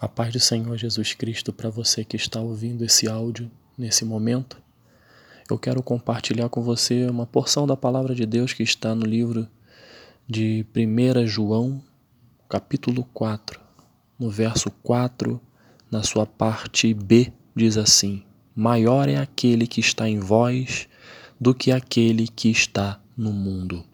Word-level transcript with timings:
A 0.00 0.06
paz 0.06 0.32
do 0.32 0.38
Senhor 0.38 0.78
Jesus 0.78 1.12
Cristo 1.12 1.52
para 1.52 1.68
você 1.68 2.04
que 2.04 2.14
está 2.14 2.40
ouvindo 2.40 2.84
esse 2.84 3.08
áudio 3.08 3.50
nesse 3.76 4.04
momento. 4.04 4.56
Eu 5.50 5.58
quero 5.58 5.82
compartilhar 5.82 6.48
com 6.48 6.62
você 6.62 7.04
uma 7.06 7.26
porção 7.26 7.66
da 7.66 7.76
palavra 7.76 8.14
de 8.14 8.24
Deus 8.24 8.52
que 8.52 8.62
está 8.62 8.94
no 8.94 9.04
livro 9.04 9.48
de 10.24 10.64
1 10.72 11.26
João, 11.26 11.82
capítulo 12.48 13.02
4, 13.12 13.60
no 14.16 14.30
verso 14.30 14.70
4, 14.84 15.40
na 15.90 16.04
sua 16.04 16.24
parte 16.24 16.94
B, 16.94 17.32
diz 17.52 17.76
assim: 17.76 18.22
Maior 18.54 19.08
é 19.08 19.16
aquele 19.16 19.66
que 19.66 19.80
está 19.80 20.08
em 20.08 20.20
vós 20.20 20.88
do 21.40 21.52
que 21.52 21.72
aquele 21.72 22.28
que 22.28 22.48
está 22.48 23.00
no 23.16 23.32
mundo. 23.32 23.84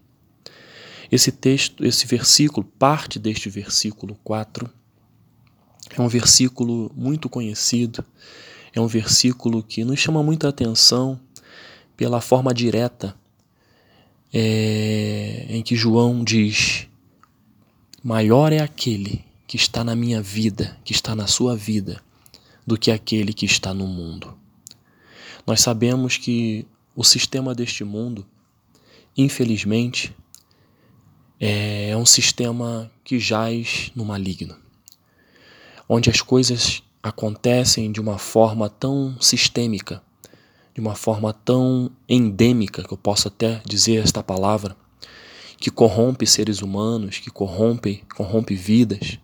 Esse 1.11 1.33
texto, 1.33 1.83
esse 1.83 2.07
versículo, 2.07 2.67
parte 2.79 3.19
deste 3.19 3.49
versículo 3.49 4.19
4, 4.23 4.71
é 5.91 6.01
um 6.01 6.09
versículo 6.09 6.91
muito 6.97 7.29
conhecido, 7.29 8.05
é 8.75 8.81
um 8.81 8.87
versículo 8.87 9.63
que 9.63 9.85
nos 9.85 10.01
chama 10.01 10.23
muita 10.23 10.49
atenção 10.49 11.21
pela 11.97 12.21
forma 12.21 12.53
direta 12.53 13.15
é, 14.33 15.47
em 15.49 15.63
que 15.63 15.77
João 15.77 16.25
diz: 16.25 16.89
Maior 18.03 18.53
é 18.53 18.61
aquele 18.61 19.25
que 19.47 19.57
está 19.57 19.85
na 19.85 19.95
minha 19.95 20.21
vida, 20.21 20.77
que 20.85 20.93
está 20.93 21.15
na 21.15 21.27
sua 21.27 21.55
vida, 21.55 22.03
do 22.67 22.77
que 22.77 22.91
aquele 22.91 23.33
que 23.33 23.47
está 23.47 23.73
no 23.73 23.87
mundo. 23.87 24.37
Nós 25.47 25.61
sabemos 25.61 26.17
que 26.17 26.67
o 26.97 27.05
sistema 27.05 27.55
deste 27.55 27.85
mundo, 27.85 28.27
infelizmente, 29.17 30.17
é 31.39 31.95
um 31.97 32.07
sistema 32.07 32.91
que 33.05 33.19
jaz 33.19 33.93
no 33.95 34.05
maligno 34.05 34.64
onde 35.89 36.11
as 36.11 36.21
coisas 36.21 36.83
acontecem 37.03 37.93
de 37.93 38.01
uma 38.01 38.19
forma 38.19 38.69
tão 38.69 39.17
sistêmica, 39.21 40.03
de 40.75 40.81
uma 40.81 40.95
forma 40.95 41.33
tão 41.33 41.91
endêmica, 42.09 42.83
que 42.83 42.93
eu 42.93 42.99
posso 42.99 43.29
até 43.29 43.61
dizer 43.65 44.03
esta 44.03 44.23
palavra, 44.23 44.77
que 45.59 45.71
corrompe 45.71 46.27
seres 46.27 46.63
humanos, 46.63 47.19
que 47.19 47.31
corrompe, 47.31 48.03
corrompe 48.17 48.55
vidas. 48.55 49.19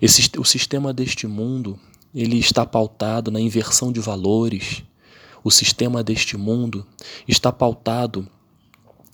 Esse, 0.00 0.30
o 0.38 0.44
sistema 0.44 0.92
deste 0.92 1.26
mundo, 1.26 1.78
ele 2.14 2.38
está 2.38 2.64
pautado 2.64 3.30
na 3.30 3.40
inversão 3.40 3.90
de 3.90 4.00
valores. 4.00 4.82
O 5.42 5.50
sistema 5.50 6.02
deste 6.02 6.36
mundo 6.36 6.86
está 7.26 7.50
pautado 7.50 8.28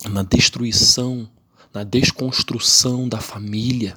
na 0.09 0.23
destruição, 0.23 1.29
na 1.73 1.83
desconstrução 1.83 3.07
da 3.07 3.19
família 3.19 3.95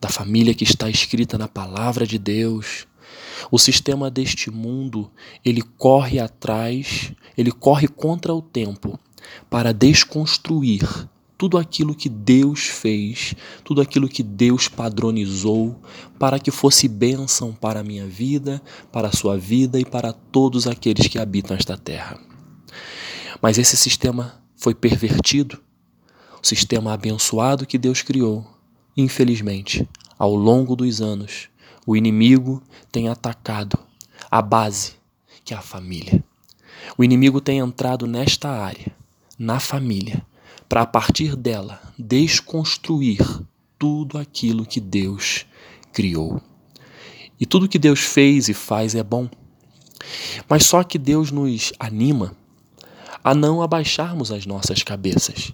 da 0.00 0.08
família 0.08 0.54
que 0.54 0.64
está 0.64 0.88
escrita 0.88 1.36
na 1.36 1.46
palavra 1.46 2.06
de 2.06 2.18
Deus. 2.18 2.86
O 3.50 3.58
sistema 3.58 4.10
deste 4.10 4.50
mundo, 4.50 5.10
ele 5.44 5.62
corre 5.62 6.18
atrás, 6.18 7.12
ele 7.36 7.52
corre 7.52 7.86
contra 7.86 8.32
o 8.32 8.40
tempo 8.40 8.98
para 9.48 9.72
desconstruir 9.72 11.08
tudo 11.36 11.56
aquilo 11.56 11.94
que 11.94 12.08
Deus 12.08 12.64
fez, 12.64 13.34
tudo 13.64 13.80
aquilo 13.80 14.08
que 14.08 14.22
Deus 14.22 14.68
padronizou 14.68 15.80
para 16.18 16.38
que 16.38 16.50
fosse 16.50 16.86
bênção 16.86 17.52
para 17.54 17.80
a 17.80 17.84
minha 17.84 18.06
vida, 18.06 18.62
para 18.92 19.08
a 19.08 19.12
sua 19.12 19.38
vida 19.38 19.80
e 19.80 19.84
para 19.84 20.12
todos 20.12 20.66
aqueles 20.66 21.08
que 21.08 21.18
habitam 21.18 21.56
esta 21.56 21.78
terra. 21.78 22.20
Mas 23.40 23.56
esse 23.56 23.76
sistema 23.76 24.42
foi 24.54 24.74
pervertido, 24.74 25.58
o 26.42 26.46
sistema 26.46 26.92
abençoado 26.92 27.66
que 27.66 27.78
Deus 27.78 28.02
criou 28.02 28.46
Infelizmente, 28.96 29.88
ao 30.18 30.34
longo 30.34 30.74
dos 30.74 31.00
anos, 31.00 31.48
o 31.86 31.96
inimigo 31.96 32.62
tem 32.90 33.08
atacado 33.08 33.78
a 34.30 34.42
base, 34.42 34.94
que 35.44 35.54
é 35.54 35.56
a 35.56 35.62
família. 35.62 36.22
O 36.98 37.04
inimigo 37.04 37.40
tem 37.40 37.58
entrado 37.58 38.06
nesta 38.06 38.48
área, 38.48 38.92
na 39.38 39.60
família, 39.60 40.24
para 40.68 40.82
a 40.82 40.86
partir 40.86 41.36
dela 41.36 41.80
desconstruir 41.98 43.20
tudo 43.78 44.18
aquilo 44.18 44.66
que 44.66 44.80
Deus 44.80 45.46
criou. 45.92 46.40
E 47.38 47.46
tudo 47.46 47.68
que 47.68 47.78
Deus 47.78 48.00
fez 48.00 48.48
e 48.48 48.54
faz 48.54 48.94
é 48.94 49.02
bom. 49.02 49.28
Mas 50.48 50.66
só 50.66 50.82
que 50.82 50.98
Deus 50.98 51.30
nos 51.30 51.72
anima 51.78 52.36
a 53.22 53.34
não 53.34 53.62
abaixarmos 53.62 54.30
as 54.30 54.46
nossas 54.46 54.82
cabeças 54.82 55.52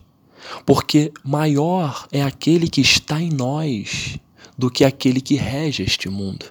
porque 0.64 1.12
maior 1.24 2.06
é 2.10 2.22
aquele 2.22 2.68
que 2.68 2.80
está 2.80 3.20
em 3.20 3.30
nós 3.30 4.18
do 4.56 4.70
que 4.70 4.84
aquele 4.84 5.20
que 5.20 5.34
rege 5.34 5.82
este 5.82 6.08
mundo. 6.08 6.46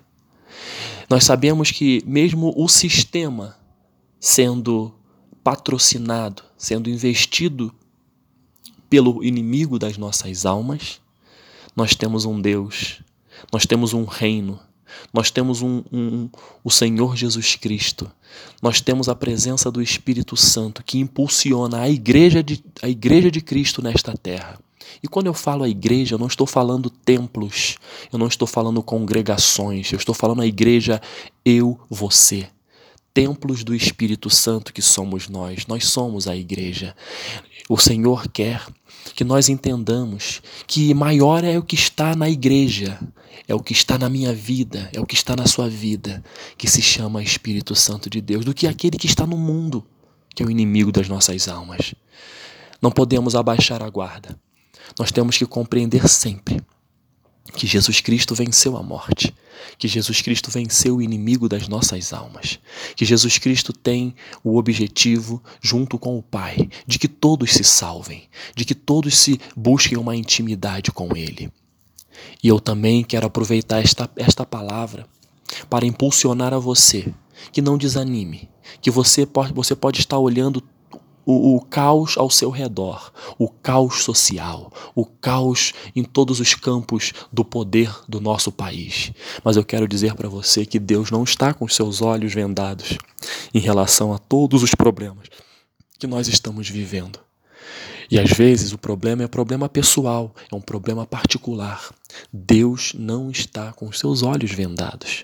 Nós 1.10 1.24
sabemos 1.24 1.72
que, 1.72 2.04
mesmo 2.06 2.54
o 2.56 2.68
sistema 2.68 3.56
sendo 4.20 4.94
patrocinado, 5.44 6.44
sendo 6.58 6.90
investido 6.90 7.74
pelo 8.90 9.24
inimigo 9.24 9.78
das 9.78 9.98
nossas 9.98 10.46
almas, 10.46 11.00
nós 11.76 11.94
temos 11.94 12.26
um 12.26 12.42
Deus, 12.42 13.02
nós 13.52 13.66
temos 13.66 13.94
um 13.94 14.06
reino 14.06 14.60
nós 15.14 15.32
temos 15.32 15.62
um, 15.62 15.84
um, 15.92 16.30
o 16.64 16.72
Senhor 16.72 17.16
Jesus 17.16 17.56
Cristo, 17.56 18.12
nós 18.62 18.82
temos 18.82 19.08
a 19.10 19.16
presença 19.16 19.72
do 19.72 19.82
Espírito 19.82 20.36
Santo 20.36 20.84
que 20.84 21.00
impulsiona 21.00 21.82
a 21.82 21.90
igreja 21.90 22.44
de, 22.44 22.64
a 22.82 22.90
igreja 22.90 23.32
de 23.32 23.42
Cristo 23.42 23.82
nesta 23.82 24.16
terra. 24.16 24.60
E 25.02 25.08
quando 25.08 25.28
eu 25.28 25.34
falo 25.34 25.64
a 25.64 25.70
igreja, 25.70 26.16
eu 26.16 26.20
não 26.20 26.28
estou 26.28 26.48
falando 26.48 26.90
templos, 26.90 27.78
eu 28.12 28.20
não 28.20 28.28
estou 28.28 28.48
falando 28.48 28.82
congregações, 28.82 29.92
eu 29.92 29.98
estou 29.98 30.16
falando 30.16 30.42
a 30.42 30.48
igreja 30.48 31.02
eu, 31.44 31.80
você. 31.90 32.48
Templos 33.16 33.64
do 33.64 33.74
Espírito 33.74 34.30
Santo 34.30 34.74
que 34.74 34.82
somos 34.82 35.30
nós, 35.30 35.66
nós 35.68 35.88
somos 35.88 36.28
a 36.28 36.36
igreja. 36.36 36.94
O 37.70 37.78
Senhor 37.78 38.28
quer 38.28 38.62
que 39.16 39.24
nós 39.24 39.48
entendamos 39.48 40.42
que 40.68 40.94
maior 40.94 41.42
é 41.46 41.58
o 41.58 41.64
que 41.64 41.76
está 41.76 42.14
na 42.14 42.30
igreja, 42.30 43.00
é 43.48 43.56
o 43.56 43.62
que 43.62 43.72
está 43.72 43.98
na 43.98 44.10
minha 44.10 44.34
vida, 44.34 44.90
é 44.92 45.00
o 45.00 45.06
que 45.06 45.16
está 45.16 45.34
na 45.34 45.48
sua 45.48 45.70
vida, 45.70 46.22
que 46.58 46.70
se 46.70 46.82
chama 46.82 47.24
Espírito 47.24 47.74
Santo 47.74 48.10
de 48.10 48.20
Deus, 48.20 48.44
do 48.44 48.54
que 48.54 48.68
aquele 48.68 48.98
que 48.98 49.08
está 49.08 49.26
no 49.26 49.38
mundo, 49.38 49.88
que 50.36 50.44
é 50.44 50.46
o 50.46 50.52
inimigo 50.52 50.92
das 50.92 51.08
nossas 51.08 51.48
almas. 51.48 51.96
Não 52.82 52.92
podemos 52.92 53.34
abaixar 53.34 53.82
a 53.82 53.90
guarda. 53.90 54.38
Nós 55.00 55.10
temos 55.10 55.38
que 55.38 55.46
compreender 55.46 56.10
sempre 56.10 56.62
que 57.54 57.68
Jesus 57.68 58.02
Cristo 58.02 58.34
venceu 58.34 58.76
a 58.76 58.84
morte, 58.84 59.34
que 59.78 59.88
Jesus 59.88 60.22
Cristo 60.22 60.50
venceu 60.50 60.98
o 60.98 61.02
inimigo 61.02 61.48
das 61.48 61.68
nossas 61.68 62.12
almas, 62.12 62.60
que 62.96 63.06
Jesus 63.06 63.38
Cristo 63.38 63.72
tem 63.72 64.16
o 64.44 64.58
objetivo, 64.58 65.42
junto 65.62 65.98
com 65.98 66.18
o 66.18 66.24
Pai, 66.24 66.70
de 66.88 66.98
que 66.98 67.08
todos 67.08 67.52
se 67.52 67.64
salvem, 67.64 68.24
de 68.56 68.66
que 68.66 68.76
todos 68.76 69.18
se 69.18 69.40
busquem 69.56 69.98
uma 69.98 70.16
intimidade 70.16 70.92
com 70.92 71.16
Ele. 71.16 71.52
E 72.42 72.48
eu 72.48 72.60
também 72.60 73.04
quero 73.04 73.28
aproveitar 73.28 73.84
esta, 73.84 74.10
esta 74.16 74.46
palavra 74.46 75.08
para 75.70 75.86
impulsionar 75.86 76.54
a 76.54 76.60
você 76.60 77.14
que 77.52 77.62
não 77.62 77.78
desanime, 77.78 78.50
que 78.82 78.90
você 78.90 79.26
pode, 79.26 79.54
você 79.54 79.76
pode 79.76 80.00
estar 80.00 80.18
olhando 80.18 80.64
o, 81.26 81.56
o, 81.56 81.62
caos 81.62 82.18
ao 82.18 82.30
seu 82.30 82.50
redor, 82.50 83.12
o 83.38 83.50
caos 83.50 84.04
social, 84.04 84.72
o 84.94 85.06
caos 85.06 85.74
em 85.96 86.04
todos 86.04 86.40
os 86.40 86.54
campos 86.54 87.14
do 87.32 87.44
poder 87.44 87.94
do 88.08 88.22
nosso 88.22 88.52
país. 88.52 89.12
Mas 89.44 89.58
eu 89.58 89.66
quero 89.66 89.88
dizer 89.88 90.14
para 90.16 90.30
você 90.30 90.66
que 90.66 90.80
Deus 90.80 91.10
não 91.10 91.24
está 91.24 91.54
com 91.54 91.66
os 91.66 91.76
seus 91.76 92.02
olhos 92.02 92.34
vendados 92.34 92.98
em 93.54 93.60
relação 93.60 94.14
a 94.14 94.18
todos 94.18 94.64
os 94.64 94.76
problemas 94.76 95.28
que 96.00 96.08
nós 96.08 96.28
estamos 96.28 96.70
vivendo. 96.70 97.20
E 98.10 98.20
às 98.20 98.30
vezes 98.30 98.72
o 98.72 98.78
problema 98.78 99.24
é 99.24 99.28
problema 99.28 99.68
pessoal, 99.68 100.34
é 100.52 100.56
um 100.56 100.62
problema 100.62 101.06
particular. 101.06 101.90
Deus 102.32 102.94
não 102.94 103.32
está 103.32 103.74
com 103.74 103.88
os 103.88 104.00
seus 104.00 104.22
olhos 104.22 104.52
vendados, 104.52 105.24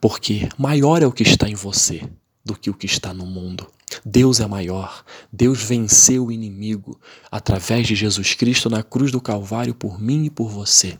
porque 0.00 0.48
maior 0.56 1.02
é 1.02 1.06
o 1.06 1.12
que 1.12 1.22
está 1.22 1.48
em 1.48 1.54
você 1.54 2.02
do 2.44 2.54
que 2.54 2.70
o 2.70 2.74
que 2.74 2.86
está 2.86 3.12
no 3.12 3.26
mundo. 3.26 3.66
Deus 4.04 4.40
é 4.40 4.46
maior. 4.46 5.04
Deus 5.32 5.62
venceu 5.62 6.26
o 6.26 6.32
inimigo 6.32 6.98
através 7.30 7.86
de 7.86 7.94
Jesus 7.94 8.34
Cristo 8.34 8.70
na 8.70 8.82
cruz 8.82 9.12
do 9.12 9.20
Calvário 9.20 9.74
por 9.74 10.00
mim 10.00 10.24
e 10.24 10.30
por 10.30 10.48
você. 10.48 10.96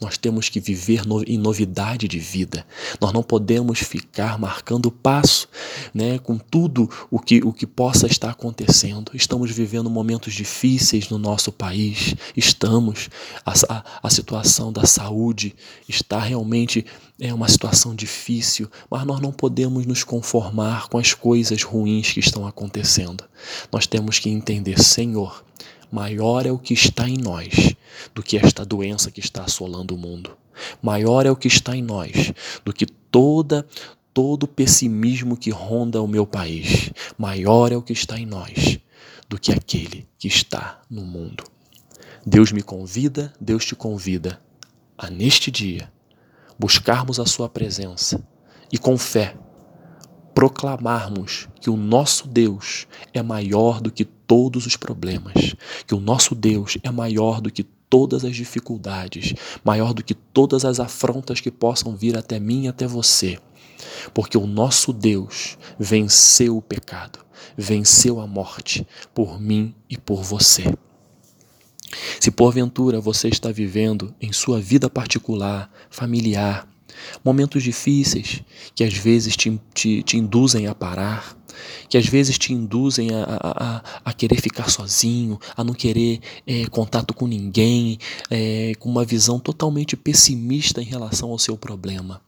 Nós 0.00 0.16
temos 0.16 0.48
que 0.48 0.60
viver 0.60 1.06
no, 1.06 1.22
em 1.24 1.38
novidade 1.38 2.08
de 2.08 2.18
vida. 2.18 2.66
Nós 3.00 3.12
não 3.12 3.22
podemos 3.22 3.78
ficar 3.80 4.38
marcando 4.38 4.90
passo 4.90 5.48
né, 5.92 6.18
com 6.18 6.38
tudo 6.38 6.88
o 7.10 7.18
que, 7.18 7.40
o 7.44 7.52
que 7.52 7.66
possa 7.66 8.06
estar 8.06 8.30
acontecendo. 8.30 9.12
Estamos 9.14 9.50
vivendo 9.50 9.90
momentos 9.90 10.34
difíceis 10.34 11.08
no 11.08 11.18
nosso 11.18 11.52
país. 11.52 12.14
Estamos. 12.36 13.08
A, 13.44 13.52
a, 13.68 13.84
a 14.02 14.10
situação 14.10 14.72
da 14.72 14.84
saúde 14.84 15.54
está 15.88 16.18
realmente 16.18 16.84
é 17.20 17.34
uma 17.34 17.48
situação 17.48 17.94
difícil, 17.94 18.70
mas 18.88 19.04
nós 19.04 19.20
não 19.20 19.32
podemos 19.32 19.84
nos 19.84 20.04
conformar 20.04 20.88
com 20.88 20.98
as 20.98 21.14
coisas 21.14 21.62
ruins 21.64 22.12
que 22.12 22.20
estão 22.20 22.46
acontecendo. 22.46 23.24
Nós 23.72 23.86
temos 23.86 24.20
que 24.20 24.30
entender, 24.30 24.80
Senhor, 24.80 25.44
maior 25.90 26.46
é 26.46 26.52
o 26.52 26.58
que 26.58 26.74
está 26.74 27.08
em 27.08 27.16
nós 27.16 27.74
do 28.14 28.22
que 28.22 28.36
esta 28.36 28.64
doença 28.64 29.10
que 29.10 29.20
está 29.20 29.44
assolando 29.44 29.94
o 29.94 29.98
mundo. 29.98 30.36
Maior 30.82 31.26
é 31.26 31.30
o 31.30 31.36
que 31.36 31.48
está 31.48 31.76
em 31.76 31.82
nós 31.82 32.32
do 32.64 32.72
que 32.72 32.86
toda 32.86 33.66
todo 34.12 34.44
o 34.44 34.48
pessimismo 34.48 35.36
que 35.36 35.50
ronda 35.50 36.02
o 36.02 36.08
meu 36.08 36.26
país. 36.26 36.90
Maior 37.16 37.70
é 37.70 37.76
o 37.76 37.82
que 37.82 37.92
está 37.92 38.18
em 38.18 38.26
nós 38.26 38.78
do 39.28 39.38
que 39.38 39.52
aquele 39.52 40.08
que 40.18 40.26
está 40.26 40.82
no 40.90 41.02
mundo. 41.02 41.44
Deus 42.26 42.50
me 42.50 42.62
convida, 42.62 43.32
Deus 43.40 43.64
te 43.64 43.76
convida 43.76 44.40
a 44.96 45.08
neste 45.08 45.50
dia 45.50 45.90
buscarmos 46.58 47.20
a 47.20 47.26
sua 47.26 47.48
presença 47.48 48.20
e 48.72 48.76
com 48.76 48.98
fé 48.98 49.36
proclamarmos 50.34 51.48
que 51.60 51.70
o 51.70 51.76
nosso 51.76 52.26
Deus 52.26 52.86
é 53.14 53.22
maior 53.22 53.80
do 53.80 53.90
que 53.90 54.04
todos 54.28 54.64
os 54.66 54.76
problemas, 54.76 55.56
que 55.86 55.94
o 55.94 56.00
nosso 56.00 56.36
Deus 56.36 56.78
é 56.84 56.90
maior 56.92 57.40
do 57.40 57.50
que 57.50 57.64
todas 57.64 58.24
as 58.24 58.36
dificuldades, 58.36 59.34
maior 59.64 59.92
do 59.92 60.04
que 60.04 60.14
todas 60.14 60.64
as 60.64 60.78
afrontas 60.78 61.40
que 61.40 61.50
possam 61.50 61.96
vir 61.96 62.16
até 62.16 62.38
mim 62.38 62.64
e 62.64 62.68
até 62.68 62.86
você 62.86 63.38
porque 64.12 64.36
o 64.36 64.46
nosso 64.46 64.92
Deus 64.92 65.58
venceu 65.78 66.56
o 66.56 66.62
pecado, 66.62 67.18
venceu 67.56 68.20
a 68.20 68.26
morte 68.26 68.86
por 69.14 69.40
mim 69.40 69.74
e 69.88 69.96
por 69.96 70.22
você. 70.22 70.64
Se 72.20 72.30
porventura 72.30 73.00
você 73.00 73.28
está 73.28 73.50
vivendo 73.50 74.14
em 74.20 74.32
sua 74.32 74.60
vida 74.60 74.90
particular, 74.90 75.70
familiar, 75.88 76.68
momentos 77.24 77.62
difíceis 77.62 78.42
que 78.74 78.84
às 78.84 78.94
vezes 78.94 79.36
te, 79.36 79.58
te, 79.72 80.02
te 80.02 80.16
induzem 80.16 80.66
a 80.66 80.74
parar, 80.74 81.37
que 81.88 81.96
às 81.96 82.06
vezes 82.06 82.38
te 82.38 82.52
induzem 82.52 83.10
a, 83.12 83.24
a, 83.40 84.00
a, 84.04 84.12
querer 84.12 84.40
ficar 84.40 84.70
sozinho, 84.70 85.38
a 85.56 85.64
não 85.64 85.74
querer 85.74 86.20
é, 86.46 86.66
contato 86.66 87.14
com 87.14 87.26
ninguém, 87.26 87.98
é, 88.30 88.72
com 88.78 88.88
uma 88.88 89.04
visão 89.04 89.38
totalmente 89.38 89.96
pessimista 89.96 90.80
em 90.80 90.86
relação 90.86 91.30
ao 91.30 91.38
seu 91.38 91.56
problema. 91.56 92.20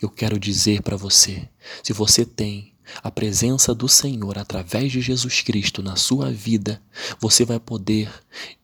Eu 0.00 0.08
quero 0.08 0.38
dizer 0.38 0.82
para 0.82 0.96
você: 0.96 1.48
se 1.82 1.92
você 1.92 2.24
tem 2.24 2.72
a 3.02 3.10
presença 3.10 3.74
do 3.74 3.88
Senhor 3.88 4.38
através 4.38 4.92
de 4.92 5.00
Jesus 5.00 5.40
Cristo 5.40 5.82
na 5.82 5.96
sua 5.96 6.30
vida, 6.30 6.80
você 7.20 7.44
vai 7.44 7.58
poder 7.58 8.10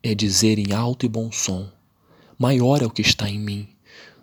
é, 0.03 0.15
dizer 0.15 0.59
em 0.59 0.73
alto 0.73 1.07
e 1.07 1.09
bom 1.09 1.31
som: 1.33 1.69
maior 2.39 2.83
é 2.83 2.87
o 2.87 2.91
que 2.91 3.03
está 3.03 3.29
em 3.29 3.39
mim 3.39 3.69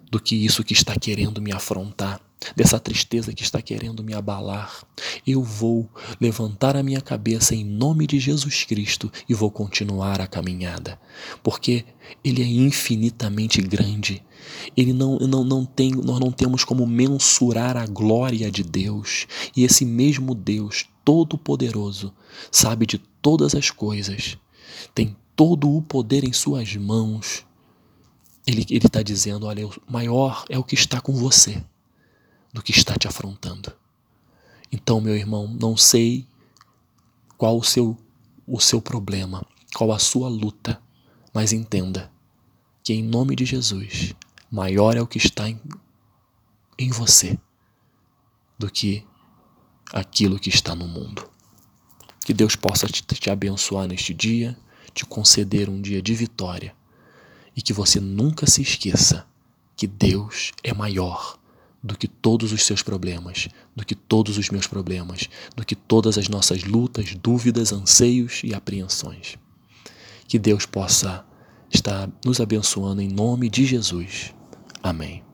do 0.10 0.20
que 0.20 0.36
isso 0.36 0.64
que 0.64 0.74
está 0.74 0.96
querendo 0.96 1.42
me 1.42 1.52
afrontar, 1.52 2.22
dessa 2.56 2.80
tristeza 2.80 3.34
que 3.34 3.44
está 3.44 3.62
querendo 3.62 4.04
me 4.04 4.14
abalar. 4.14 4.86
Eu 5.26 5.44
vou 5.44 5.90
levantar 6.20 6.76
a 6.76 6.84
minha 6.84 7.02
cabeça 7.02 7.56
em 7.56 7.64
nome 7.64 8.08
de 8.08 8.20
Jesus 8.20 8.64
Cristo 8.64 9.12
e 9.28 9.34
vou 9.34 9.52
continuar 9.52 10.22
a 10.22 10.28
caminhada, 10.28 11.00
porque 11.44 11.86
Ele 12.24 12.42
é 12.42 12.46
infinitamente 12.46 13.62
grande 13.62 14.24
ele 14.76 14.94
não, 14.94 15.18
não, 15.20 15.44
não 15.44 15.66
tem, 15.66 15.92
nós 15.92 16.20
não 16.20 16.32
temos 16.32 16.64
como 16.64 16.86
mensurar 16.86 17.76
a 17.78 17.86
glória 17.86 18.50
de 18.52 18.64
Deus. 18.64 19.28
E 19.56 19.64
esse 19.64 19.86
mesmo 19.86 20.34
Deus 20.34 20.86
Todo-Poderoso 21.04 22.14
sabe 22.52 22.86
de 22.86 22.98
todas 22.98 23.56
as 23.56 23.72
coisas, 23.72 24.38
tem 24.94 25.16
todo 25.36 25.76
o 25.76 25.82
poder 25.82 26.24
em 26.24 26.34
Suas 26.34 26.76
mãos. 26.76 27.46
Ele 28.46 28.66
está 28.70 29.02
dizendo: 29.02 29.46
olha, 29.46 29.68
o 29.68 29.74
maior 29.90 30.46
é 30.50 30.58
o 30.58 30.64
que 30.64 30.76
está 30.76 31.02
com 31.02 31.14
você 31.14 31.62
do 32.54 32.62
que 32.62 32.72
está 32.72 32.96
te 32.96 33.08
afrontando. 33.08 33.74
Então, 34.72 35.00
meu 35.00 35.16
irmão, 35.16 35.48
não 35.48 35.78
sei 35.78 36.28
qual 37.38 37.58
o 37.58 37.64
seu, 37.64 37.98
o 38.46 38.60
seu 38.60 38.82
problema, 38.82 39.46
qual 39.76 39.92
a 39.92 40.00
sua 40.00 40.28
luta, 40.28 40.82
mas 41.34 41.54
entenda 41.54 42.12
que 42.84 42.94
em 42.94 43.04
nome 43.04 43.36
de 43.36 43.46
Jesus 43.46 44.16
maior 44.50 44.96
é 44.96 45.02
o 45.02 45.08
que 45.08 45.18
está 45.18 45.50
em, 45.50 45.60
em 46.80 46.90
você 46.90 47.38
do 48.58 48.70
que 48.70 49.06
aquilo 49.94 50.40
que 50.40 50.50
está 50.50 50.74
no 50.74 50.88
mundo. 50.88 51.30
Que 52.26 52.34
Deus 52.34 52.56
possa 52.56 52.88
te, 52.88 53.04
te 53.04 53.30
abençoar 53.30 53.88
neste 53.88 54.14
dia, 54.14 54.58
te 54.94 55.06
conceder 55.06 55.70
um 55.70 55.82
dia 55.82 56.02
de 56.02 56.14
vitória 56.14 56.76
e 57.56 57.62
que 57.62 57.74
você 57.74 58.00
nunca 58.00 58.46
se 58.48 58.62
esqueça 58.62 59.28
que 59.76 59.88
Deus 59.88 60.52
é 60.64 60.74
maior 60.74 61.37
do 61.88 61.98
que 61.98 62.08
todos 62.08 62.52
os 62.52 62.64
seus 62.64 62.84
problemas, 62.84 63.48
do 63.76 63.86
que 63.86 63.96
todos 63.96 64.38
os 64.38 64.50
meus 64.50 64.68
problemas, 64.68 65.30
do 65.56 65.66
que 65.66 65.76
todas 65.76 66.18
as 66.18 66.28
nossas 66.28 66.64
lutas, 66.64 67.16
dúvidas, 67.16 67.72
anseios 67.72 68.42
e 68.44 68.54
apreensões. 68.54 69.38
Que 70.28 70.38
Deus 70.38 70.66
possa 70.66 71.26
estar 71.74 72.10
nos 72.24 72.40
abençoando 72.40 73.02
em 73.02 73.08
nome 73.08 73.50
de 73.50 73.66
Jesus. 73.66 74.34
Amém. 74.84 75.27